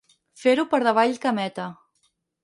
[0.43, 1.67] Fer-ho per davall cameta.